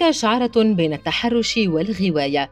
هناك 0.00 0.10
شعرة 0.10 0.52
بين 0.56 0.92
التحرش 0.92 1.60
والغواية. 1.66 2.50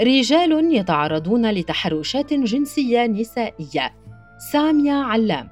رجال 0.00 0.74
يتعرضون 0.74 1.50
لتحرشات 1.50 2.34
جنسية 2.34 3.06
نسائية. 3.06 3.94
سامية 4.52 4.92
علام. 4.92 5.48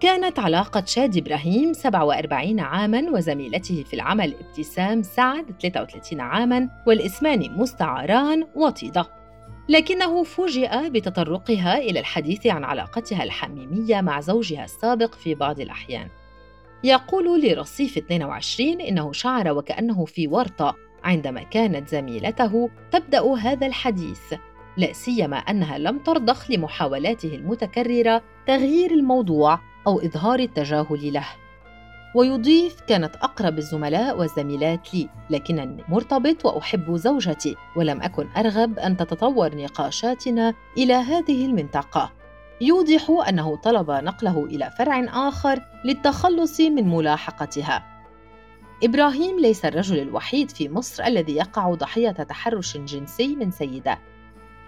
كانت 0.00 0.38
علاقة 0.38 0.84
شاد 0.84 1.16
إبراهيم 1.16 1.72
47 1.72 2.60
عاماً 2.60 3.10
وزميلته 3.10 3.82
في 3.82 3.94
العمل 3.94 4.34
ابتسام 4.40 5.02
سعد 5.02 5.44
33 5.60 6.20
عاماً 6.20 6.68
والإسمان 6.86 7.50
مستعاران 7.56 8.46
وطيدة. 8.54 9.06
لكنه 9.68 10.22
فوجئ 10.22 10.88
بتطرقها 10.88 11.78
إلى 11.78 12.00
الحديث 12.00 12.46
عن 12.46 12.64
علاقتها 12.64 13.22
الحميمية 13.22 14.00
مع 14.00 14.20
زوجها 14.20 14.64
السابق 14.64 15.14
في 15.14 15.34
بعض 15.34 15.60
الأحيان. 15.60 16.08
يقول 16.84 17.42
لرصيف 17.42 17.96
22 17.96 18.80
إنه 18.80 19.12
شعر 19.12 19.52
وكأنه 19.52 20.04
في 20.04 20.28
ورطة 20.28 20.76
عندما 21.04 21.42
كانت 21.42 21.88
زميلته 21.88 22.70
تبدأ 22.90 23.34
هذا 23.34 23.66
الحديث 23.66 24.34
لا 24.76 24.92
سيما 24.92 25.36
أنها 25.36 25.78
لم 25.78 25.98
ترضخ 25.98 26.50
لمحاولاته 26.50 27.34
المتكررة 27.34 28.22
تغيير 28.46 28.90
الموضوع 28.90 29.60
أو 29.86 30.00
إظهار 30.00 30.38
التجاهل 30.38 31.12
له. 31.12 31.26
ويضيف 32.14 32.80
كانت 32.80 33.16
أقرب 33.16 33.58
الزملاء 33.58 34.18
والزميلات 34.18 34.94
لي 34.94 35.08
لكنني 35.30 35.84
مرتبط 35.88 36.46
وأحب 36.46 36.96
زوجتي 36.96 37.56
ولم 37.76 38.02
أكن 38.02 38.28
أرغب 38.36 38.78
أن 38.78 38.96
تتطور 38.96 39.56
نقاشاتنا 39.56 40.54
إلى 40.76 40.94
هذه 40.94 41.46
المنطقة. 41.46 42.19
يوضح 42.60 43.10
أنه 43.28 43.56
طلب 43.56 43.90
نقله 43.90 44.44
إلى 44.44 44.70
فرع 44.78 45.04
آخر 45.28 45.62
للتخلص 45.84 46.60
من 46.60 46.88
ملاحقتها. 46.88 47.86
إبراهيم 48.84 49.40
ليس 49.40 49.64
الرجل 49.64 49.98
الوحيد 49.98 50.50
في 50.50 50.68
مصر 50.68 51.04
الذي 51.04 51.36
يقع 51.36 51.74
ضحية 51.74 52.10
تحرش 52.10 52.76
جنسي 52.76 53.36
من 53.36 53.50
سيدة. 53.50 53.98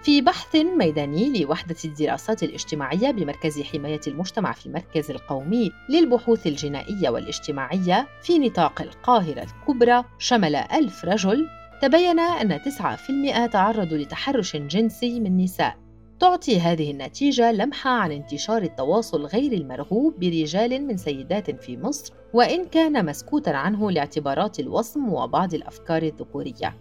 في 0.02 0.20
بحث 0.20 0.56
ميداني 0.56 1.42
لوحدة 1.42 1.76
الدراسات 1.84 2.42
الاجتماعية 2.42 3.10
بمركز 3.10 3.62
حماية 3.62 4.00
المجتمع 4.06 4.52
في 4.52 4.66
المركز 4.66 5.10
القومي 5.10 5.72
للبحوث 5.88 6.46
الجنائية 6.46 7.08
والاجتماعية 7.08 8.08
في 8.22 8.38
نطاق 8.38 8.82
القاهرة 8.82 9.42
الكبرى 9.42 10.04
شمل 10.18 10.54
ألف 10.54 11.04
رجل 11.04 11.48
تبين 11.82 12.20
أن 12.20 12.60
9% 12.60 13.46
تعرضوا 13.46 13.98
لتحرش 13.98 14.56
جنسي 14.56 15.20
من 15.20 15.36
نساء. 15.36 15.81
تعطي 16.22 16.60
هذه 16.60 16.90
النتيجة 16.90 17.52
لمحة 17.52 17.90
عن 17.90 18.12
انتشار 18.12 18.62
التواصل 18.62 19.26
غير 19.26 19.52
المرغوب 19.52 20.20
برجال 20.20 20.86
من 20.86 20.96
سيدات 20.96 21.50
في 21.50 21.76
مصر 21.76 22.14
وإن 22.32 22.64
كان 22.64 23.06
مسكوتا 23.06 23.50
عنه 23.50 23.90
لاعتبارات 23.90 24.60
الوصم 24.60 25.12
وبعض 25.12 25.54
الأفكار 25.54 26.02
الذكورية. 26.02 26.76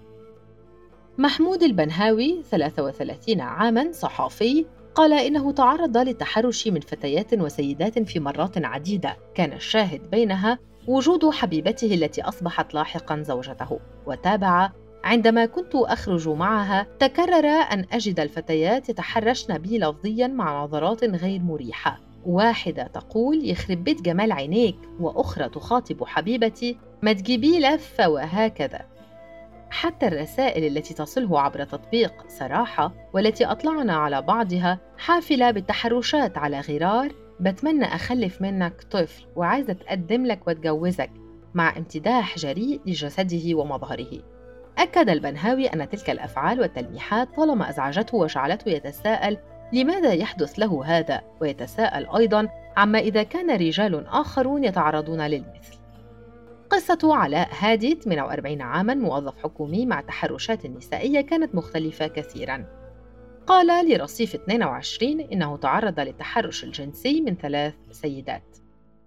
محمود 1.17 1.63
البنهاوي 1.63 2.43
33 2.43 3.41
عاماً 3.41 3.91
صحافي 3.91 4.65
قال 4.95 5.13
إنه 5.13 5.51
تعرض 5.51 5.97
للتحرش 5.97 6.67
من 6.67 6.79
فتيات 6.79 7.33
وسيدات 7.33 7.99
في 7.99 8.19
مرات 8.19 8.65
عديدة. 8.65 9.17
كان 9.35 9.53
الشاهد 9.53 10.09
بينها 10.09 10.59
وجود 10.87 11.29
حبيبته 11.29 11.93
التي 11.93 12.21
أصبحت 12.21 12.73
لاحقاً 12.73 13.21
زوجته 13.21 13.79
وتابع 14.05 14.71
عندما 15.03 15.45
كنت 15.45 15.75
أخرج 15.75 16.29
معها 16.29 16.87
تكرر 16.99 17.45
أن 17.45 17.85
أجد 17.91 18.19
الفتيات 18.19 18.89
يتحرشن 18.89 19.57
بي 19.57 19.79
لفظياً 19.79 20.27
مع 20.27 20.63
نظرات 20.63 21.03
غير 21.03 21.39
مريحة. 21.39 21.99
واحدة 22.25 22.83
تقول 22.83 23.49
يخرب 23.49 23.83
بيت 23.83 24.01
جمال 24.01 24.31
عينيك 24.31 24.75
وأخرى 24.99 25.49
تخاطب 25.49 26.03
حبيبتي 26.03 26.77
ما 27.01 27.13
تجيبي 27.13 27.59
لفة 27.59 28.09
وهكذا. 28.09 28.81
حتى 29.69 30.07
الرسائل 30.07 30.77
التي 30.77 30.93
تصله 30.93 31.39
عبر 31.39 31.63
تطبيق 31.63 32.13
صراحة 32.27 32.93
والتي 33.13 33.45
أطلعنا 33.45 33.93
على 33.93 34.21
بعضها 34.21 34.79
حافلة 34.97 35.51
بالتحرشات 35.51 36.37
على 36.37 36.59
غرار 36.59 37.11
بتمنى 37.39 37.85
أخلف 37.85 38.41
منك 38.41 38.81
طفل 38.91 39.25
وعايزة 39.35 39.71
أتقدم 39.71 40.25
لك 40.25 40.47
وأتجوزك 40.47 41.09
مع 41.53 41.77
امتداح 41.77 42.37
جريء 42.37 42.81
لجسده 42.85 43.55
ومظهره. 43.55 44.30
أكد 44.77 45.09
البنهاوي 45.09 45.67
أن 45.67 45.89
تلك 45.89 46.09
الأفعال 46.09 46.61
والتلميحات 46.61 47.35
طالما 47.35 47.69
أزعجته 47.69 48.17
وجعلته 48.17 48.69
يتساءل 48.69 49.37
لماذا 49.73 50.13
يحدث 50.13 50.59
له 50.59 50.85
هذا 50.85 51.21
ويتساءل 51.41 52.07
أيضا 52.17 52.47
عما 52.77 52.99
إذا 52.99 53.23
كان 53.23 53.51
رجال 53.51 54.07
آخرون 54.07 54.63
يتعرضون 54.63 55.21
للمثل 55.21 55.81
قصة 56.69 57.15
علاء 57.15 57.49
هادي 57.59 57.99
48 58.03 58.61
عاماً 58.61 58.93
موظف 58.93 59.43
حكومي 59.43 59.85
مع 59.85 60.01
تحرشات 60.01 60.65
نسائية 60.65 61.21
كانت 61.21 61.55
مختلفة 61.55 62.07
كثيراً. 62.07 62.65
قال 63.47 63.89
لرصيف 63.89 64.35
22 64.35 65.21
إنه 65.21 65.57
تعرض 65.57 65.99
للتحرش 65.99 66.63
الجنسي 66.63 67.21
من 67.21 67.35
ثلاث 67.35 67.73
سيدات. 67.91 68.57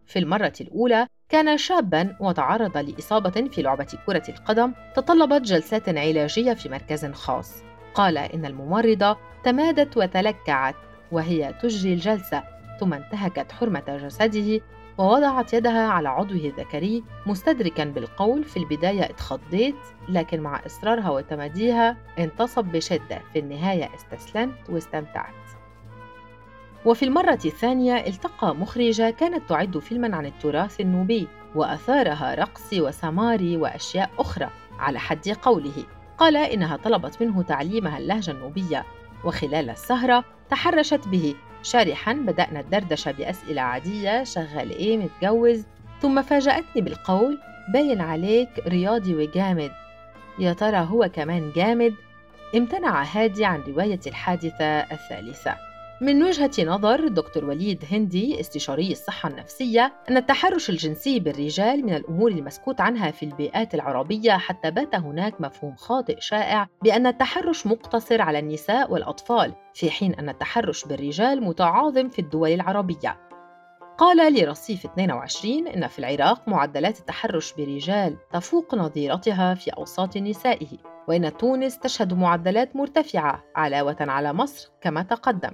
في 0.07 0.19
المرة 0.19 0.53
الأولى 0.61 1.07
كان 1.35 1.59
شاباً 1.59 2.17
وتعرض 2.21 2.77
لإصابة 2.77 3.31
في 3.31 3.63
لعبة 3.63 3.87
كرة 4.07 4.23
القدم 4.29 4.73
تطلبت 4.95 5.41
جلسات 5.43 5.89
علاجية 5.89 6.53
في 6.53 6.69
مركز 6.69 7.07
خاص. 7.07 7.63
قال 7.95 8.19
إن 8.19 8.47
الممرضة 8.47 9.17
تمادت 9.45 9.97
وتلكعت 9.97 10.75
وهي 11.13 11.55
تجري 11.63 11.93
الجلسة 11.93 12.43
ثم 12.81 12.95
انتهكت 12.95 13.53
حرمة 13.53 13.83
جسده 13.89 14.61
ووضعت 14.99 15.55
يدها 15.55 15.87
على 15.89 16.09
عضوه 16.09 16.37
الذكري 16.37 17.05
مستدركا 17.27 17.85
بالقول 17.85 18.45
في 18.45 18.57
البداية 18.57 19.05
اتخضيت 19.05 19.77
لكن 20.09 20.41
مع 20.41 20.61
إصرارها 20.67 21.11
وتماديها 21.11 21.97
انتصب 22.19 22.65
بشدة 22.65 23.23
في 23.33 23.39
النهاية 23.39 23.91
استسلمت 23.95 24.71
واستمتعت 24.71 25.35
وفي 26.85 27.05
المرة 27.05 27.39
الثانية 27.45 27.97
التقى 27.97 28.55
مخرجة 28.55 29.11
كانت 29.11 29.49
تعد 29.49 29.79
فيلما 29.79 30.17
عن 30.17 30.27
التراث 30.27 30.81
النوبي 30.81 31.29
وأثارها 31.55 32.35
رقص 32.35 32.73
وسماري 32.73 33.57
وأشياء 33.57 34.11
أخرى 34.19 34.51
على 34.79 34.99
حد 34.99 35.29
قوله. 35.29 35.85
قال 36.19 36.37
إنها 36.37 36.77
طلبت 36.77 37.23
منه 37.23 37.43
تعليمها 37.43 37.99
اللهجة 37.99 38.31
النوبية. 38.31 38.85
وخلال 39.25 39.71
السهرة 39.71 40.25
تحرشت 40.51 41.09
به. 41.09 41.35
شارحا 41.63 42.13
بدأنا 42.13 42.61
الدردشة 42.61 43.13
بأسئلة 43.13 43.63
عادية 43.63 44.25
شغال 44.25 44.71
إيه 44.71 44.99
متجوز. 44.99 45.65
ثم 46.01 46.23
فاجأتني 46.23 46.83
بالقول 46.83 47.39
باين 47.73 48.01
عليك 48.01 48.49
رياضي 48.67 49.15
وجامد. 49.15 49.71
يا 50.39 50.53
ترى 50.53 50.79
هو 50.91 51.11
كمان 51.13 51.53
جامد؟ 51.57 51.95
امتنع 52.57 53.03
هادي 53.03 53.45
عن 53.45 53.61
رواية 53.61 54.01
الحادثة 54.07 54.65
الثالثة. 54.65 55.74
من 56.01 56.23
وجهة 56.23 56.51
نظر 56.59 57.09
دكتور 57.09 57.45
وليد 57.45 57.85
هندي 57.93 58.41
استشاري 58.41 58.93
الصحة 58.93 59.29
النفسية 59.29 59.93
أن 60.11 60.17
التحرش 60.17 60.71
الجنسي 60.71 61.21
بالرجال 61.21 61.87
من 61.87 61.95
الأمور 61.95 62.31
المسكوت 62.31 62.81
عنها 62.81 63.11
في 63.11 63.23
البيئات 63.23 63.75
العربية 63.75 64.33
حتى 64.33 64.71
بات 64.71 64.95
هناك 64.95 65.41
مفهوم 65.41 65.77
خاطئ 65.77 66.21
شائع 66.21 66.69
بأن 66.83 67.07
التحرش 67.07 67.67
مقتصر 67.67 68.23
على 68.23 68.39
النساء 68.39 68.93
والأطفال 68.93 69.55
في 69.75 69.91
حين 69.91 70.15
أن 70.15 70.29
التحرش 70.29 70.85
بالرجال 70.85 71.45
متعاظم 71.45 72.09
في 72.09 72.19
الدول 72.19 72.53
العربية. 72.53 73.21
قال 73.99 74.35
لرصيف 74.35 74.85
22 74.85 75.69
إن 75.69 75.87
في 75.87 75.99
العراق 75.99 76.49
معدلات 76.49 77.01
التحرش 77.01 77.53
برجال 77.53 78.17
تفوق 78.33 78.75
نظيرتها 78.75 79.55
في 79.55 79.71
أوساط 79.71 80.17
نسائه 80.17 80.79
وإن 81.09 81.37
تونس 81.37 81.79
تشهد 81.79 82.15
معدلات 82.15 82.77
مرتفعة 82.77 83.45
علاوة 83.57 83.97
على 84.01 84.33
مصر 84.33 84.71
كما 84.81 85.03
تقدم. 85.03 85.51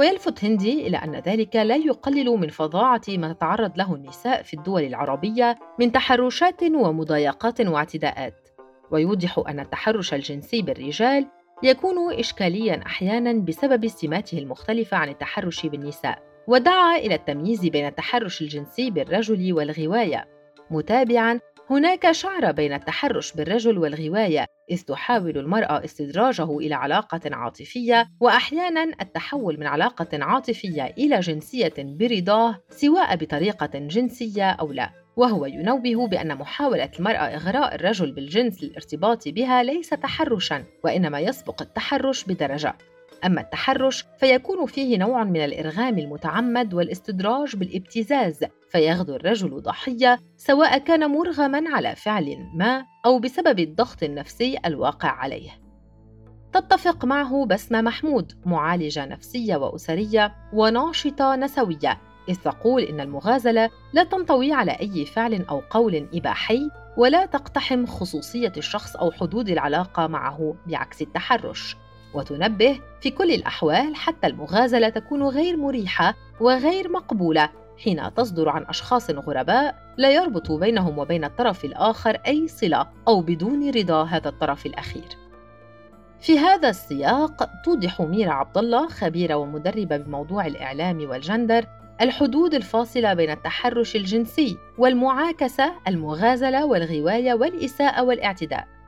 ويلفت 0.00 0.44
هندي 0.44 0.86
إلى 0.86 0.96
أن 0.96 1.16
ذلك 1.16 1.56
لا 1.56 1.76
يقلل 1.76 2.26
من 2.26 2.48
فظاعة 2.48 3.00
ما 3.08 3.32
تتعرض 3.32 3.72
له 3.76 3.94
النساء 3.94 4.42
في 4.42 4.54
الدول 4.54 4.82
العربية 4.82 5.58
من 5.78 5.92
تحرشات 5.92 6.62
ومضايقات 6.62 7.60
واعتداءات. 7.60 8.48
ويوضح 8.90 9.42
أن 9.48 9.60
التحرش 9.60 10.14
الجنسي 10.14 10.62
بالرجال 10.62 11.26
يكون 11.62 12.14
إشكالياً 12.14 12.82
أحياناً 12.86 13.32
بسبب 13.32 13.86
سماته 13.86 14.38
المختلفة 14.38 14.96
عن 14.96 15.08
التحرش 15.08 15.66
بالنساء 15.66 16.18
ودعا 16.48 16.96
إلى 16.96 17.14
التمييز 17.14 17.66
بين 17.66 17.86
التحرش 17.86 18.42
الجنسي 18.42 18.90
بالرجل 18.90 19.52
والغواية 19.52 20.28
متابعاً 20.70 21.40
هناك 21.70 22.12
شعر 22.12 22.52
بين 22.52 22.72
التحرش 22.72 23.32
بالرجل 23.32 23.78
والغواية 23.78 24.46
إذ 24.70 24.82
تحاول 24.82 25.38
المرأة 25.38 25.84
استدراجه 25.84 26.58
إلى 26.58 26.74
علاقة 26.74 27.20
عاطفية 27.24 28.08
وأحيانا 28.20 28.82
التحول 29.00 29.60
من 29.60 29.66
علاقة 29.66 30.08
عاطفية 30.12 30.94
إلى 30.98 31.20
جنسية 31.20 31.74
برضاه 31.78 32.58
سواء 32.70 33.16
بطريقة 33.16 33.78
جنسية 33.78 34.50
أو 34.50 34.72
لا. 34.72 34.90
وهو 35.16 35.46
ينوه 35.46 36.08
بأن 36.08 36.36
محاولة 36.36 36.90
المرأة 36.98 37.34
إغراء 37.36 37.74
الرجل 37.74 38.12
بالجنس 38.12 38.64
للارتباط 38.64 39.28
بها 39.28 39.62
ليس 39.62 39.88
تحرشا 39.88 40.64
وإنما 40.84 41.20
يسبق 41.20 41.62
التحرش 41.62 42.24
بدرجة. 42.24 42.74
أما 43.24 43.40
التحرش 43.40 44.04
فيكون 44.18 44.66
فيه 44.66 44.98
نوع 44.98 45.24
من 45.24 45.44
الإرغام 45.44 45.98
المتعمد 45.98 46.74
والاستدراج 46.74 47.56
بالابتزاز 47.56 48.44
فيغدو 48.70 49.16
الرجل 49.16 49.62
ضحية 49.62 50.18
سواء 50.36 50.78
كان 50.78 51.10
مرغما 51.10 51.62
على 51.74 51.94
فعل 51.96 52.36
ما 52.54 52.84
أو 53.06 53.18
بسبب 53.18 53.58
الضغط 53.58 54.02
النفسي 54.02 54.58
الواقع 54.66 55.08
عليه. 55.08 55.50
تتفق 56.52 57.04
معه 57.04 57.46
بسمة 57.46 57.80
محمود 57.80 58.32
معالجة 58.46 59.06
نفسية 59.06 59.56
وأسرية 59.56 60.34
وناشطة 60.52 61.36
نسوية 61.36 62.00
إذ 62.28 62.36
تقول 62.36 62.82
إن 62.82 63.00
المغازلة 63.00 63.70
لا 63.92 64.04
تنطوي 64.04 64.52
على 64.52 64.72
أي 64.72 65.04
فعل 65.04 65.44
أو 65.50 65.62
قول 65.70 66.08
إباحي 66.14 66.70
ولا 66.96 67.26
تقتحم 67.26 67.86
خصوصية 67.86 68.52
الشخص 68.56 68.96
أو 68.96 69.10
حدود 69.10 69.48
العلاقة 69.48 70.06
معه 70.06 70.54
بعكس 70.66 71.02
التحرش. 71.02 71.76
وتنبه 72.14 72.80
في 73.00 73.10
كل 73.10 73.30
الأحوال 73.30 73.96
حتى 73.96 74.26
المغازلة 74.26 74.88
تكون 74.88 75.22
غير 75.22 75.56
مريحة 75.56 76.14
وغير 76.40 76.90
مقبولة 76.90 77.48
حين 77.84 78.14
تصدر 78.14 78.48
عن 78.48 78.64
أشخاص 78.64 79.10
غرباء 79.10 79.74
لا 79.96 80.10
يربط 80.10 80.52
بينهم 80.52 80.98
وبين 80.98 81.24
الطرف 81.24 81.64
الآخر 81.64 82.18
أي 82.26 82.48
صلة 82.48 82.86
أو 83.08 83.20
بدون 83.20 83.70
رضا 83.70 84.04
هذا 84.04 84.28
الطرف 84.28 84.66
الأخير. 84.66 85.04
في 86.20 86.38
هذا 86.38 86.68
السياق 86.68 87.50
توضح 87.64 88.00
ميرا 88.00 88.32
عبد 88.32 88.58
الله 88.58 88.88
خبيرة 88.88 89.34
ومدربة 89.34 89.96
بموضوع 89.96 90.46
الإعلام 90.46 91.10
والجندر 91.10 91.66
الحدود 92.00 92.54
الفاصلة 92.54 93.14
بين 93.14 93.30
التحرش 93.30 93.96
الجنسي 93.96 94.56
والمعاكسة، 94.78 95.72
المغازلة 95.88 96.66
والغواية 96.66 97.34
والإساءة 97.34 98.02
والاعتداء. 98.02 98.79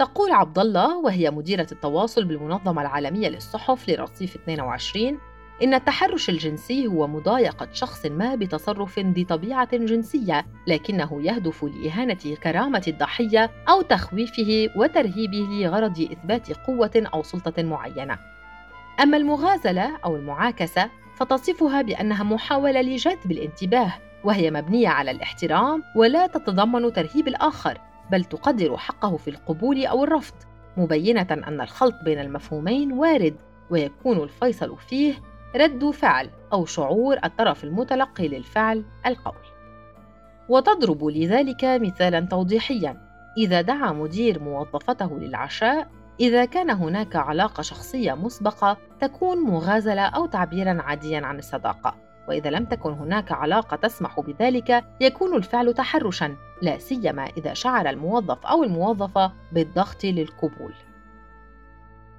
تقول 0.00 0.32
عبد 0.32 0.58
الله 0.58 0.98
وهي 0.98 1.30
مديرة 1.30 1.66
التواصل 1.72 2.24
بالمنظمة 2.24 2.82
العالمية 2.82 3.28
للصحف 3.28 3.88
لرصيف 3.88 4.34
22 4.34 5.18
إن 5.62 5.74
التحرش 5.74 6.30
الجنسي 6.30 6.86
هو 6.86 7.06
مضايقة 7.06 7.68
شخص 7.72 8.06
ما 8.06 8.34
بتصرف 8.34 8.98
ذي 8.98 9.24
طبيعة 9.24 9.76
جنسية، 9.76 10.46
لكنه 10.66 11.22
يهدف 11.22 11.64
لإهانة 11.64 12.36
كرامة 12.42 12.82
الضحية 12.88 13.50
أو 13.68 13.82
تخويفه 13.82 14.68
وترهيبه 14.76 15.48
لغرض 15.50 16.00
إثبات 16.00 16.52
قوة 16.52 17.02
أو 17.14 17.22
سلطة 17.22 17.62
معينة. 17.62 18.18
أما 19.02 19.16
المغازلة 19.16 19.96
أو 20.04 20.16
المعاكسة 20.16 20.90
فتصفها 21.16 21.82
بأنها 21.82 22.24
محاولة 22.24 22.80
لجذب 22.80 23.30
الانتباه 23.30 23.92
وهي 24.24 24.50
مبنية 24.50 24.88
على 24.88 25.10
الاحترام 25.10 25.82
ولا 25.96 26.26
تتضمن 26.26 26.92
ترهيب 26.92 27.28
الآخر 27.28 27.89
بل 28.10 28.24
تقدر 28.24 28.76
حقه 28.76 29.16
في 29.16 29.30
القبول 29.30 29.86
أو 29.86 30.04
الرفض 30.04 30.34
مبينة 30.76 31.26
أن 31.30 31.60
الخلط 31.60 31.94
بين 32.04 32.18
المفهومين 32.18 32.92
وارد 32.92 33.36
ويكون 33.70 34.18
الفيصل 34.18 34.76
فيه 34.78 35.14
رد 35.56 35.90
فعل 35.90 36.30
أو 36.52 36.64
شعور 36.64 37.18
الطرف 37.24 37.64
المتلقي 37.64 38.28
للفعل 38.28 38.84
القول. 39.06 39.34
وتضرب 40.48 41.04
لذلك 41.04 41.64
مثالا 41.64 42.20
توضيحيا 42.20 42.96
إذا 43.38 43.60
دعا 43.60 43.92
مدير 43.92 44.42
موظفته 44.42 45.18
للعشاء 45.18 45.88
إذا 46.20 46.44
كان 46.44 46.70
هناك 46.70 47.16
علاقة 47.16 47.62
شخصية 47.62 48.14
مسبقة 48.14 48.76
تكون 49.00 49.38
مغازلة 49.38 50.02
أو 50.02 50.26
تعبيرا 50.26 50.82
عاديا 50.82 51.20
عن 51.20 51.38
الصداقة. 51.38 52.09
وإذا 52.28 52.50
لم 52.50 52.64
تكن 52.64 52.92
هناك 52.92 53.32
علاقة 53.32 53.76
تسمح 53.76 54.20
بذلك 54.20 54.84
يكون 55.00 55.36
الفعل 55.36 55.74
تحرشا 55.74 56.36
لا 56.62 56.78
سيما 56.78 57.24
إذا 57.24 57.54
شعر 57.54 57.90
الموظف 57.90 58.46
أو 58.46 58.64
الموظفة 58.64 59.32
بالضغط 59.52 60.04
للقبول. 60.04 60.74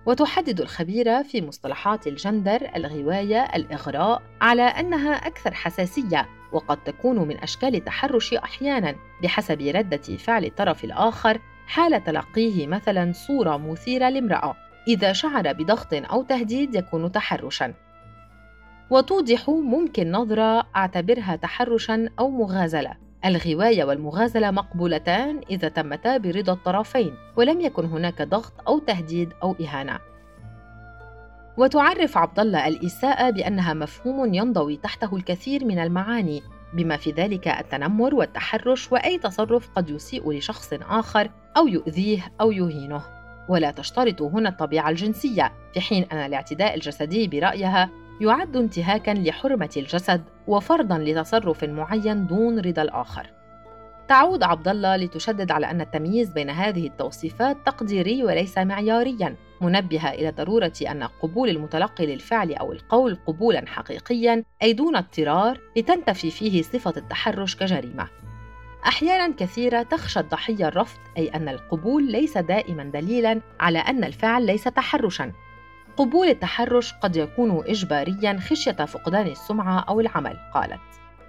وتحدد 0.06 0.62
الخبيرة 0.62 1.21
في 1.21 1.42
مصطلحات 1.42 2.07
الجندر 2.07 2.69
الغواية 2.75 3.44
الإغراء 3.56 4.21
على 4.42 4.62
أنها 4.62 5.13
أكثر 5.13 5.53
حساسية 5.53 6.27
وقد 6.51 6.83
تكون 6.83 7.27
من 7.27 7.38
أشكال 7.38 7.75
التحرش 7.75 8.33
أحيانا 8.33 8.95
بحسب 9.24 9.62
ردة 9.62 10.18
فعل 10.18 10.45
الطرف 10.45 10.83
الآخر 10.83 11.39
حال 11.68 12.03
تلقيه 12.03 12.68
مثلا 12.68 13.12
صورة 13.13 13.57
مثيرة 13.57 14.09
لامرأة. 14.09 14.56
إذا 14.88 15.13
شعر 15.13 15.53
بضغط 15.53 15.94
أو 15.94 16.24
تهديد 16.24 16.75
يكون 16.75 17.12
تحرشا. 17.12 17.74
وتوضح 18.91 19.49
ممكن 19.49 20.11
نظرة 20.11 20.67
أعتبرها 20.75 21.35
تحرشا 21.35 22.09
أو 22.19 22.29
مغازلة. 22.29 22.93
الغواية 23.25 23.83
والمغازلة 23.83 24.51
مقبولتان 24.51 25.41
إذا 25.49 25.67
تمتا 25.67 26.17
برضا 26.17 26.53
الطرفين 26.53 27.13
ولم 27.35 27.61
يكن 27.61 27.85
هناك 27.85 28.21
ضغط 28.21 28.53
أو 28.67 28.79
تهديد 28.79 29.29
أو 29.43 29.55
إهانة. 29.61 29.99
وتعرف 31.57 32.17
عبد 32.17 32.39
الله 32.39 32.67
الإساءة 32.67 33.29
بأنها 33.29 33.73
مفهوم 33.73 34.33
ينضوي 34.33 34.77
تحته 34.77 35.15
الكثير 35.15 35.65
من 35.65 35.79
المعاني 35.79 36.41
بما 36.73 36.97
في 36.97 37.11
ذلك 37.11 37.47
التنمر 37.47 38.15
والتحرش 38.15 38.91
وأي 38.91 39.17
تصرف 39.17 39.69
قد 39.75 39.89
يسيء 39.89 40.31
لشخص 40.31 40.73
آخر 40.73 41.29
أو 41.57 41.67
يؤذيه 41.67 42.33
أو 42.41 42.51
يهينه. 42.51 43.01
ولا 43.49 43.71
تشترط 43.71 44.21
هنا 44.21 44.49
الطبيعة 44.49 44.89
الجنسية 44.89 45.53
في 45.73 45.81
حين 45.81 46.03
أن 46.11 46.17
الاعتداء 46.17 46.75
الجسدي 46.75 47.27
برأيها 47.27 47.89
يعد 48.21 48.55
انتهاكا 48.55 49.11
لحرمة 49.11 49.69
الجسد 49.77 50.23
وفرضا 50.47 50.97
لتصرف 50.97 51.63
معين 51.63 52.27
دون 52.27 52.59
رضا 52.59 52.81
الآخر. 52.81 53.41
تعود 54.07 54.43
عبد 54.43 54.67
الله 54.67 54.95
لتشدد 54.95 55.51
على 55.51 55.71
أن 55.71 55.81
التمييز 55.81 56.29
بين 56.33 56.49
هذه 56.49 56.87
التوصيفات 56.87 57.57
تقديري 57.65 58.23
وليس 58.23 58.57
معياريا 58.57 59.35
منبهه 59.61 60.09
إلى 60.09 60.29
ضرورة 60.29 60.73
أن 60.91 61.03
قبول 61.03 61.49
المتلقي 61.49 62.05
للفعل 62.05 62.53
أو 62.53 62.71
القول 62.71 63.17
قبولا 63.27 63.63
حقيقيا 63.67 64.43
أي 64.63 64.73
دون 64.73 64.95
اضطرار 64.95 65.59
لتنتفي 65.77 66.31
فيه 66.31 66.61
صفة 66.61 66.93
التحرش 66.97 67.55
كجريمة. 67.55 68.07
أحيانا 68.87 69.35
كثيرة 69.35 69.83
تخشى 69.83 70.19
الضحية 70.19 70.67
الرفض 70.67 70.99
أي 71.17 71.27
أن 71.27 71.49
القبول 71.49 72.11
ليس 72.11 72.37
دائما 72.37 72.83
دليلا 72.83 73.41
على 73.59 73.79
أن 73.79 74.03
الفعل 74.03 74.45
ليس 74.45 74.63
تحرشا. 74.63 75.31
قبول 76.01 76.27
التحرش 76.27 76.94
قد 76.94 77.15
يكون 77.15 77.63
اجباريا 77.68 78.39
خشية 78.39 78.71
فقدان 78.71 79.27
السمعة 79.27 79.80
أو 79.89 80.00
العمل 80.00 80.38
قالت. 80.53 80.80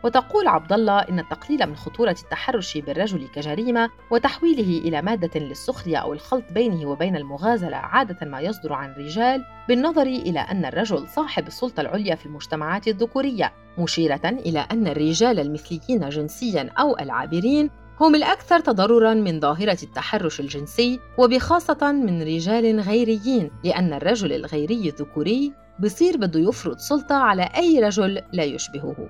وتقول 0.04 0.48
عبد 0.48 0.72
الله 0.72 0.98
إن 0.98 1.18
التقليل 1.18 1.66
من 1.66 1.76
خطورة 1.76 2.16
التحرش 2.22 2.78
بالرجل 2.78 3.28
كجريمة 3.28 3.90
وتحويله 4.10 4.88
إلى 4.88 5.02
مادة 5.02 5.40
للسخرية 5.40 5.96
أو 5.96 6.12
الخلط 6.12 6.44
بينه 6.52 6.88
وبين 6.88 7.16
المغازلة 7.16 7.76
عادة 7.76 8.26
ما 8.26 8.40
يصدر 8.40 8.72
عن 8.72 8.92
رجال 8.92 9.44
بالنظر 9.68 10.02
إلى 10.02 10.40
أن 10.40 10.64
الرجل 10.64 11.08
صاحب 11.08 11.46
السلطة 11.46 11.80
العليا 11.80 12.14
في 12.14 12.26
المجتمعات 12.26 12.88
الذكورية 12.88 13.52
مشيرة 13.78 14.20
إلى 14.24 14.66
أن 14.72 14.86
الرجال 14.86 15.40
المثليين 15.40 16.08
جنسيا 16.08 16.70
أو 16.78 16.98
العابرين 16.98 17.70
هم 18.02 18.14
الأكثر 18.14 18.60
تضرراً 18.60 19.14
من 19.14 19.40
ظاهرة 19.40 19.78
التحرش 19.82 20.40
الجنسي 20.40 21.00
وبخاصة 21.18 21.92
من 21.92 22.22
رجال 22.22 22.80
غيريين 22.80 23.50
لأن 23.64 23.92
الرجل 23.92 24.32
الغيري 24.32 24.88
الذكوري 24.88 25.52
بصير 25.80 26.16
بده 26.16 26.40
يفرض 26.40 26.78
سلطة 26.78 27.14
على 27.14 27.42
أي 27.42 27.80
رجل 27.80 28.22
لا 28.32 28.44
يشبهه. 28.44 29.08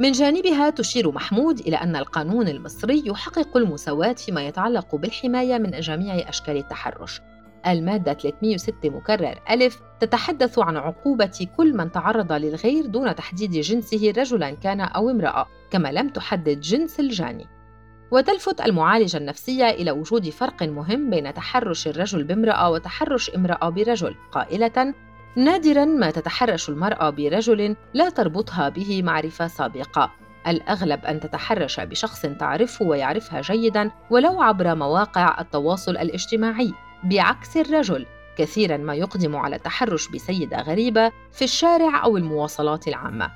من 0.00 0.12
جانبها 0.12 0.70
تشير 0.70 1.10
محمود 1.12 1.58
إلى 1.60 1.76
أن 1.76 1.96
القانون 1.96 2.48
المصري 2.48 3.02
يحقق 3.06 3.56
المساواة 3.56 4.12
فيما 4.12 4.46
يتعلق 4.46 4.96
بالحماية 4.96 5.58
من 5.58 5.70
جميع 5.70 6.28
أشكال 6.28 6.56
التحرش. 6.56 7.20
المادة 7.66 8.12
306 8.12 8.90
مكرر 8.90 9.40
ألف 9.50 9.80
تتحدث 10.00 10.58
عن 10.58 10.76
عقوبة 10.76 11.48
كل 11.56 11.76
من 11.76 11.92
تعرض 11.92 12.32
للغير 12.32 12.86
دون 12.86 13.14
تحديد 13.14 13.50
جنسه 13.50 14.12
رجلا 14.16 14.50
كان 14.50 14.80
أو 14.80 15.10
امرأة 15.10 15.46
كما 15.70 15.92
لم 15.92 16.08
تحدد 16.08 16.60
جنس 16.60 17.00
الجاني. 17.00 17.57
وتلفت 18.10 18.60
المعالجة 18.60 19.16
النفسية 19.16 19.70
إلى 19.70 19.90
وجود 19.90 20.28
فرق 20.28 20.62
مهم 20.62 21.10
بين 21.10 21.34
تحرش 21.34 21.88
الرجل 21.88 22.24
بامرأة 22.24 22.70
وتحرش 22.70 23.30
امرأة 23.30 23.68
برجل. 23.68 24.14
قائلة 24.32 24.94
نادرا 25.36 25.84
ما 25.84 26.10
تتحرش 26.10 26.68
المرأة 26.68 27.10
برجل 27.10 27.76
لا 27.94 28.10
تربطها 28.10 28.68
به 28.68 29.02
معرفة 29.02 29.46
سابقة. 29.46 30.10
الأغلب 30.46 31.04
أن 31.04 31.20
تتحرش 31.20 31.80
بشخص 31.80 32.22
تعرفه 32.26 32.84
ويعرفها 32.84 33.40
جيدا 33.40 33.90
ولو 34.10 34.42
عبر 34.42 34.74
مواقع 34.74 35.40
التواصل 35.40 35.96
الاجتماعي. 35.96 36.72
بعكس 37.04 37.56
الرجل 37.56 38.06
كثيرا 38.38 38.76
ما 38.76 38.94
يقدم 38.94 39.36
على 39.36 39.56
التحرش 39.56 40.08
بسيدة 40.08 40.62
غريبة 40.62 41.12
في 41.32 41.44
الشارع 41.44 42.04
أو 42.04 42.16
المواصلات 42.16 42.88
العامة. 42.88 43.30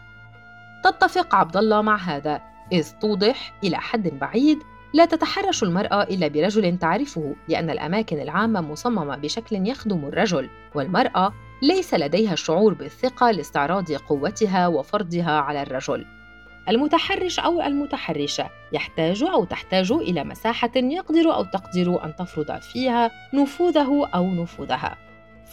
تتفق 0.84 1.34
عبد 1.34 1.56
الله 1.56 1.82
مع 1.82 1.96
هذا. 1.96 2.51
إذ 2.72 2.90
توضح 3.00 3.54
إلى 3.64 3.76
حد 3.76 4.18
بعيد 4.18 4.58
لا 4.94 5.04
تتحرش 5.04 5.62
المرأة 5.62 6.02
إلا 6.02 6.28
برجل 6.28 6.78
تعرفه 6.78 7.34
لأن 7.48 7.70
الأماكن 7.70 8.20
العامة 8.20 8.60
مصممة 8.60 9.16
بشكل 9.16 9.68
يخدم 9.68 10.04
الرجل 10.04 10.50
والمرأة 10.74 11.32
ليس 11.62 11.94
لديها 11.94 12.32
الشعور 12.32 12.74
بالثقة 12.74 13.30
لاستعراض 13.30 13.92
قوتها 13.92 14.66
وفرضها 14.66 15.30
على 15.30 15.62
الرجل. 15.62 16.06
المتحرش 16.68 17.38
أو 17.38 17.62
المتحرشة 17.62 18.50
يحتاج 18.72 19.22
أو 19.22 19.44
تحتاج 19.44 19.92
إلى 19.92 20.24
مساحة 20.24 20.70
يقدر 20.76 21.34
أو 21.34 21.44
تقدر 21.44 22.04
أن 22.04 22.16
تفرض 22.16 22.60
فيها 22.60 23.10
نفوذه 23.34 24.06
أو 24.14 24.26
نفوذها. 24.26 24.96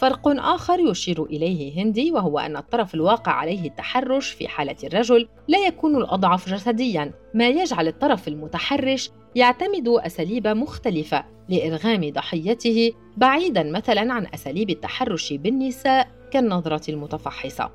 فرق 0.00 0.28
آخر 0.28 0.80
يشير 0.80 1.24
إليه 1.24 1.82
هندي 1.82 2.12
وهو 2.12 2.38
أن 2.38 2.56
الطرف 2.56 2.94
الواقع 2.94 3.32
عليه 3.32 3.68
التحرش 3.68 4.30
في 4.30 4.48
حالة 4.48 4.76
الرجل 4.84 5.28
لا 5.48 5.58
يكون 5.58 5.96
الأضعف 5.96 6.48
جسدياً، 6.48 7.12
ما 7.34 7.48
يجعل 7.48 7.88
الطرف 7.88 8.28
المتحرش 8.28 9.10
يعتمد 9.34 9.88
أساليب 9.88 10.48
مختلفة 10.48 11.24
لإرغام 11.48 12.10
ضحيته 12.10 12.92
بعيداً 13.16 13.62
مثلاً 13.62 14.12
عن 14.12 14.26
أساليب 14.34 14.70
التحرش 14.70 15.32
بالنساء 15.32 16.08
كالنظرة 16.30 16.90
المتفحصة. 16.90 17.70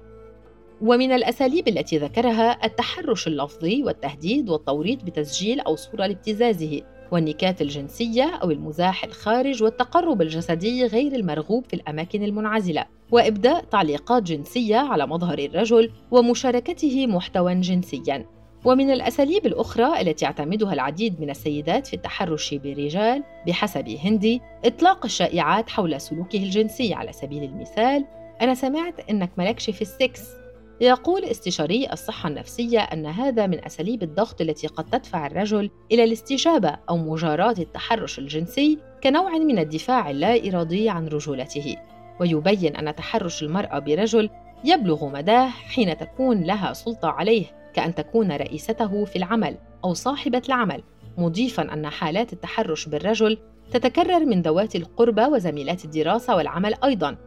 ومن 0.81 1.11
الأساليب 1.11 1.67
التي 1.67 1.97
ذكرها 1.97 2.65
التحرش 2.65 3.27
اللفظي 3.27 3.83
والتهديد 3.83 4.49
والتوريط 4.49 5.03
بتسجيل 5.03 5.59
أو 5.59 5.75
صورة 5.75 6.05
لابتزازه 6.05 6.81
والنكات 7.11 7.61
الجنسية 7.61 8.23
أو 8.23 8.51
المزاح 8.51 9.03
الخارج 9.03 9.63
والتقرب 9.63 10.21
الجسدي 10.21 10.85
غير 10.85 11.15
المرغوب 11.15 11.65
في 11.65 11.73
الأماكن 11.73 12.23
المنعزلة 12.23 12.85
وإبداء 13.11 13.63
تعليقات 13.63 14.23
جنسية 14.23 14.77
على 14.77 15.07
مظهر 15.07 15.39
الرجل 15.39 15.91
ومشاركته 16.11 17.07
محتوى 17.07 17.55
جنسياً. 17.55 18.25
ومن 18.65 18.91
الأساليب 18.91 19.45
الأخرى 19.45 20.01
التي 20.01 20.25
يعتمدها 20.25 20.73
العديد 20.73 21.21
من 21.21 21.29
السيدات 21.29 21.87
في 21.87 21.93
التحرش 21.93 22.53
بالرجال 22.53 23.23
بحسب 23.47 23.89
هندي 24.03 24.41
إطلاق 24.65 25.05
الشائعات 25.05 25.69
حول 25.69 26.01
سلوكه 26.01 26.37
الجنسي. 26.43 26.93
على 26.93 27.11
سبيل 27.13 27.43
المثال 27.43 28.05
أنا 28.41 28.55
سمعت 28.55 29.09
إنك 29.09 29.29
ملكش 29.37 29.69
في 29.69 29.81
السكس. 29.81 30.44
يقول 30.81 31.23
استشاري 31.23 31.87
الصحة 31.93 32.29
النفسية 32.29 32.79
أن 32.79 33.05
هذا 33.05 33.47
من 33.47 33.65
أساليب 33.65 34.03
الضغط 34.03 34.41
التي 34.41 34.67
قد 34.67 34.89
تدفع 34.89 35.27
الرجل 35.27 35.69
إلى 35.91 36.03
الاستجابة 36.03 36.77
أو 36.89 36.97
مجاراة 36.97 37.55
التحرش 37.59 38.19
الجنسي 38.19 38.79
كنوع 39.03 39.37
من 39.37 39.59
الدفاع 39.59 40.09
اللا 40.09 40.49
إرادي 40.49 40.89
عن 40.89 41.07
رجولته. 41.07 41.75
ويبين 42.19 42.75
أن 42.75 42.95
تحرش 42.95 43.43
المرأة 43.43 43.79
برجل 43.79 44.29
يبلغ 44.63 45.05
مداه 45.09 45.49
حين 45.49 45.97
تكون 45.97 46.43
لها 46.43 46.73
سلطة 46.73 47.09
عليه 47.09 47.45
كأن 47.73 47.95
تكون 47.95 48.31
رئيسته 48.31 49.05
في 49.05 49.15
العمل 49.15 49.57
أو 49.83 49.93
صاحبة 49.93 50.41
العمل 50.47 50.83
مضيفا 51.17 51.73
أن 51.73 51.89
حالات 51.89 52.33
التحرش 52.33 52.87
بالرجل 52.87 53.37
تتكرر 53.71 54.25
من 54.25 54.41
ذوات 54.41 54.75
القربى 54.75 55.25
وزميلات 55.25 55.85
الدراسة 55.85 56.35
والعمل 56.35 56.75
أيضا. 56.83 57.17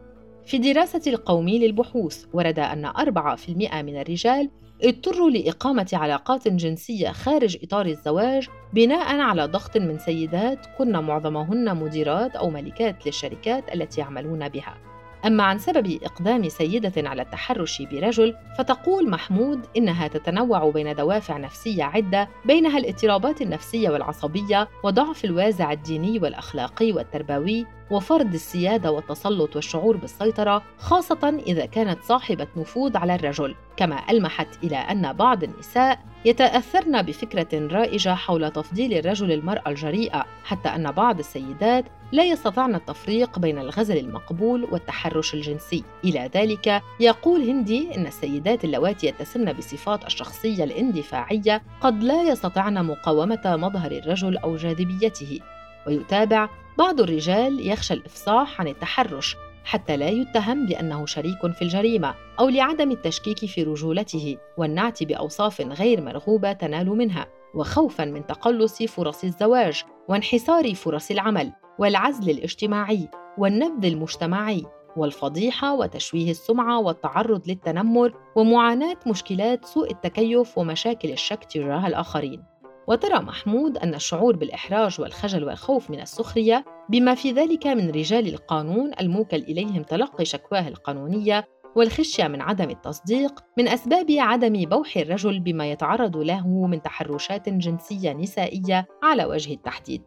في 0.49 0.57
دراسة 0.57 1.01
القومي 1.07 1.59
للبحوث 1.59 2.25
ورد 2.33 2.59
أن 2.59 2.87
4% 2.87 3.49
من 3.73 4.01
الرجال 4.01 4.49
اضطروا 4.83 5.29
لإقامة 5.29 5.89
علاقات 5.93 6.47
جنسية 6.47 7.09
خارج 7.09 7.57
إطار 7.63 7.85
الزواج 7.85 8.47
بناء 8.73 9.19
على 9.19 9.45
ضغط 9.45 9.77
من 9.77 9.99
سيدات 9.99 10.65
كن 10.77 10.91
معظمهن 10.91 11.75
مديرات 11.77 12.35
أو 12.35 12.49
ملكات 12.49 13.05
للشركات 13.05 13.73
التي 13.73 14.01
يعملون 14.01 14.49
بها. 14.49 14.88
أما 15.25 15.43
عن 15.43 15.57
سبب 15.57 15.99
إقدام 16.03 16.49
سيدة 16.49 17.09
على 17.09 17.21
التحرش 17.21 17.81
برجل 17.81 18.35
فتقول 18.57 19.09
محمود 19.09 19.65
إنها 19.77 20.07
تتنوع 20.07 20.69
بين 20.69 20.95
دوافع 20.95 21.37
نفسية 21.37 21.83
عدة 21.83 22.29
بينها 22.45 22.77
الاضطرابات 22.77 23.41
النفسية 23.41 23.89
والعصبية 23.89 24.67
وضعف 24.83 25.25
الوازع 25.25 25.71
الديني 25.71 26.19
والأخلاقي 26.19 26.91
والتربوي 26.91 27.65
وفرض 27.91 28.33
السيادة 28.33 28.91
والتسلط 28.91 29.55
والشعور 29.55 29.97
بالسيطرة 29.97 30.63
خاصة 30.77 31.41
إذا 31.47 31.65
كانت 31.65 32.03
صاحبة 32.03 32.47
نفوذ 32.57 32.97
على 32.97 33.15
الرجل. 33.15 33.55
كما 33.77 34.11
ألمحت 34.11 34.63
إلى 34.63 34.75
أن 34.77 35.13
بعض 35.13 35.43
النساء 35.43 35.99
يتأثرن 36.25 37.01
بفكرة 37.01 37.67
رائجة 37.67 38.15
حول 38.15 38.51
تفضيل 38.51 38.93
الرجل 38.93 39.31
المرأة 39.31 39.69
الجريئة 39.69 40.25
حتى 40.43 40.69
أن 40.69 40.91
بعض 40.91 41.19
السيدات 41.19 41.85
لا 42.11 42.23
يستطعن 42.23 42.75
التفريق 42.75 43.39
بين 43.39 43.59
الغزل 43.59 43.97
المقبول 43.97 44.63
والتحرش 44.71 45.33
الجنسي. 45.33 45.83
إلى 46.03 46.29
ذلك 46.35 46.81
يقول 46.99 47.49
هندي 47.49 47.95
إن 47.95 48.07
السيدات 48.07 48.65
اللواتي 48.65 49.07
يتسمن 49.07 49.53
بصفات 49.53 50.05
الشخصية 50.05 50.63
الاندفاعية 50.63 51.63
قد 51.81 52.03
لا 52.03 52.23
يستطعن 52.23 52.85
مقاومة 52.85 53.41
مظهر 53.45 53.91
الرجل 53.91 54.37
أو 54.37 54.55
جاذبيته. 54.55 55.39
ويتابع 55.87 56.49
بعض 56.77 57.01
الرجال 57.01 57.67
يخشى 57.67 57.93
الإفصاح 57.93 58.61
عن 58.61 58.67
التحرش 58.67 59.35
حتى 59.63 59.97
لا 59.97 60.09
يتهم 60.09 60.65
بأنه 60.65 61.05
شريك 61.05 61.51
في 61.51 61.61
الجريمة 61.61 62.15
أو 62.39 62.49
لعدم 62.49 62.91
التشكيك 62.91 63.45
في 63.45 63.63
رجولته 63.63 64.37
والنعت 64.57 65.03
بأوصاف 65.03 65.61
غير 65.61 66.01
مرغوبة 66.01 66.51
تنال 66.51 66.89
منها. 66.89 67.27
وخوفا 67.53 68.05
من 68.05 68.25
تقلص 68.25 68.83
فرص 68.83 69.23
الزواج 69.23 69.83
وانحسار 70.07 70.75
فرص 70.75 71.11
العمل. 71.11 71.51
والعزل 71.79 72.29
الاجتماعي 72.29 73.09
والنبذ 73.37 73.85
المجتمعي 73.85 74.65
والفضيحة 74.97 75.73
وتشويه 75.73 76.31
السمعة 76.31 76.79
والتعرض 76.79 77.49
للتنمر 77.49 78.13
ومعاناة 78.35 78.97
مشكلات 79.07 79.65
سوء 79.65 79.91
التكيف 79.91 80.57
ومشاكل 80.57 81.11
الشك 81.11 81.43
تجاه 81.43 81.87
الآخرين 81.87 82.43
وترى 82.87 83.19
محمود 83.19 83.77
أن 83.77 83.95
الشعور 83.95 84.35
بالإحراج 84.35 85.01
والخجل 85.01 85.43
والخوف 85.43 85.91
من 85.91 86.01
السخرية 86.01 86.65
بما 86.89 87.15
في 87.15 87.31
ذلك 87.31 87.67
من 87.67 87.89
رجال 87.89 88.27
القانون 88.27 88.91
الموكل 88.99 89.37
إليهم 89.37 89.83
تلقي 89.83 90.25
شكواه 90.25 90.67
القانونية 90.67 91.47
والخشية 91.75 92.27
من 92.27 92.41
عدم 92.41 92.69
التصديق 92.69 93.43
من 93.57 93.67
أسباب 93.67 94.05
عدم 94.11 94.53
بوح 94.65 94.97
الرجل 94.97 95.39
بما 95.39 95.71
يتعرض 95.71 96.17
له 96.17 96.47
من 96.67 96.81
تحرشات 96.81 97.49
جنسية 97.49 98.13
نسائية 98.13 98.87
على 99.03 99.25
وجه 99.25 99.53
التحديد. 99.53 100.01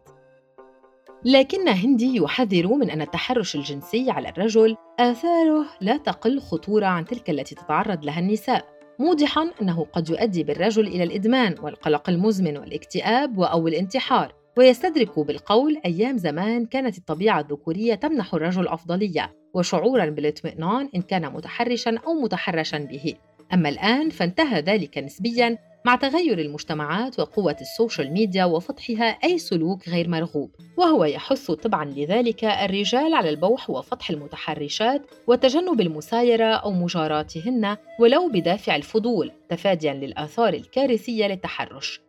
لكن 1.25 1.67
هندي 1.67 2.15
يحذر 2.15 2.67
من 2.67 2.89
أن 2.89 3.01
التحرش 3.01 3.55
الجنسي 3.55 4.11
على 4.11 4.29
الرجل 4.29 4.75
آثاره 4.99 5.65
لا 5.81 5.97
تقل 5.97 6.39
خطورة 6.39 6.85
عن 6.85 7.05
تلك 7.05 7.29
التي 7.29 7.55
تتعرض 7.55 8.05
لها 8.05 8.19
النساء، 8.19 8.65
موضحا 8.99 9.51
أنه 9.61 9.85
قد 9.93 10.09
يؤدي 10.09 10.43
بالرجل 10.43 10.87
إلى 10.87 11.03
الإدمان 11.03 11.55
والقلق 11.61 12.09
المزمن 12.09 12.57
والاكتئاب 12.57 13.39
أو 13.39 13.67
الانتحار 13.67 14.33
ويستدرك 14.57 15.19
بالقول 15.19 15.81
أيام 15.85 16.17
زمان 16.17 16.65
كانت 16.65 16.97
الطبيعة 16.97 17.39
الذكورية 17.39 17.95
تمنح 17.95 18.33
الرجل 18.33 18.67
أفضلية 18.67 19.35
وشعورا 19.53 20.05
بالاطمئنان 20.05 20.89
إن 20.95 21.01
كان 21.01 21.33
متحرشا 21.33 21.97
أو 22.07 22.13
متحرشا 22.13 22.77
به. 22.77 23.13
أما 23.53 23.69
الآن 23.69 24.09
فانتهى 24.09 24.61
ذلك 24.61 24.97
نسبيا 24.97 25.57
مع 25.85 25.95
تغير 25.95 26.39
المجتمعات 26.39 27.19
وقوة 27.19 27.55
ال 27.61 27.68
social 27.68 28.13
media 28.13 28.45
وفضحها 28.45 29.05
أي 29.05 29.37
سلوك 29.37 29.89
غير 29.89 30.09
مرغوب. 30.09 30.55
وهو 30.77 31.05
يحث 31.05 31.51
تبعا 31.51 31.85
لذلك 31.85 32.43
الرجال 32.43 33.13
على 33.13 33.29
البوح 33.29 33.69
وفضح 33.69 34.09
المتحرشات 34.09 35.01
وتجنب 35.27 35.81
المسايرة 35.81 36.45
أو 36.45 36.71
مجاراتهن 36.71 37.77
ولو 37.99 38.29
بدافع 38.29 38.75
الفضول 38.75 39.31
تفاديا 39.49 39.93
للآثار 39.93 40.53
الكارثية 40.53 41.27
للتحرش. 41.27 42.01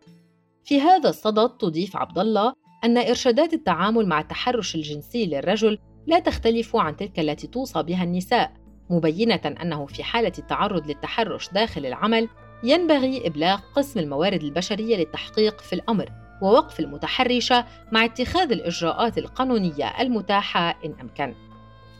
في 0.64 0.80
هذا 0.80 1.08
الصدد 1.08 1.48
تضيف 1.48 1.96
عبد 1.96 2.18
الله 2.18 2.52
أن 2.84 2.98
إرشادات 2.98 3.52
التعامل 3.52 4.06
مع 4.06 4.20
التحرش 4.20 4.74
الجنسي 4.74 5.26
للرجل 5.26 5.78
لا 6.06 6.18
تختلف 6.18 6.76
عن 6.76 6.96
تلك 6.96 7.18
التي 7.18 7.46
توصى 7.46 7.82
بها 7.82 8.04
النساء 8.04 8.52
مبينة 8.90 9.54
أنه 9.62 9.86
في 9.86 10.02
حالة 10.02 10.32
التعرض 10.38 10.86
للتحرش 10.86 11.48
داخل 11.52 11.86
العمل 11.86 12.28
ينبغي 12.64 13.26
إبلاغ 13.26 13.60
قسم 13.74 14.00
الموارد 14.00 14.42
البشرية 14.42 14.96
للتحقيق 14.96 15.60
في 15.60 15.72
الأمر 15.72 16.08
ووقف 16.42 16.80
المتحرشة 16.80 17.64
مع 17.92 18.04
اتخاذ 18.04 18.52
الإجراءات 18.52 19.18
القانونية 19.18 20.00
المتاحة 20.00 20.78
إن 20.84 20.94
أمكن. 21.00 21.34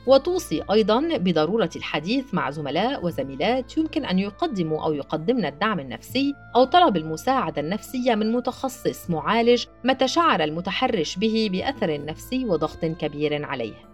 وتوصي 0.07 0.63
أيضاً 0.73 1.17
بضرورة 1.17 1.71
الحديث 1.77 2.35
مع 2.35 2.51
زملاء 2.51 3.07
وزميلات 3.07 3.79
يمكن 3.79 4.05
أن 4.05 4.19
يقدموا 4.19 4.85
أو 4.85 4.93
يقدمن 4.93 5.45
الدعم 5.45 5.81
النفسي 5.81 6.35
أو 6.57 6.65
طلب 6.65 6.97
المساعدة 6.97 7.61
النفسية 7.61 8.15
من 8.15 8.33
متخصص 8.33 9.11
معالج 9.11 9.65
متى 9.85 10.09
شعر 10.09 10.45
المتحرش 10.45 11.17
به 11.17 11.49
بأثر 11.53 12.05
نفسي 12.05 12.45
وضغط 12.45 12.85
كبير 12.85 13.45
عليه. 13.45 13.94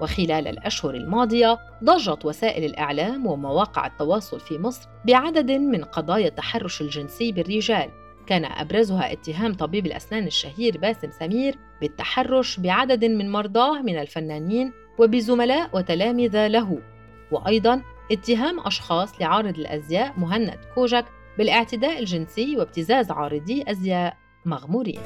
وخلال 0.00 0.48
الأشهر 0.48 0.94
الماضية 0.94 1.58
ضجت 1.84 2.24
وسائل 2.24 2.64
الإعلام 2.64 3.26
ومواقع 3.26 3.86
التواصل 3.86 4.40
في 4.40 4.58
مصر 4.58 4.88
بعدد 5.04 5.50
من 5.50 5.84
قضايا 5.84 6.28
التحرش 6.28 6.80
الجنسي 6.80 7.32
بالرجال. 7.32 7.90
كان 8.26 8.44
أبرزها 8.44 9.12
اتهام 9.12 9.54
طبيب 9.54 9.86
الأسنان 9.86 10.26
الشهير 10.26 10.78
باسم 10.78 11.10
سمير 11.10 11.58
بالتحرش 11.80 12.60
بعدد 12.60 13.04
من 13.04 13.32
مرضاه 13.32 13.82
من 13.82 13.98
الفنانين 13.98 14.72
وبزملاء 14.98 15.70
وتلامذة 15.72 16.46
له. 16.46 16.78
وأيضا 17.32 17.82
اتهام 18.12 18.60
أشخاص 18.60 19.20
لعارض 19.20 19.58
الأزياء 19.58 20.14
مهند 20.18 20.58
كوجك 20.74 21.04
بالاعتداء 21.38 21.98
الجنسي 21.98 22.56
وابتزاز 22.56 23.10
عارضي 23.10 23.64
أزياء 23.68 24.16
مغمورين. 24.44 25.00